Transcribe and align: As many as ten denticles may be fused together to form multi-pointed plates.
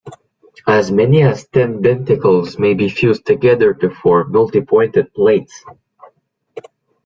As 0.67 0.91
many 0.91 1.21
as 1.21 1.45
ten 1.47 1.83
denticles 1.83 2.57
may 2.57 2.73
be 2.73 2.89
fused 2.89 3.23
together 3.27 3.71
to 3.75 3.91
form 3.91 4.31
multi-pointed 4.31 5.13
plates. 5.13 5.63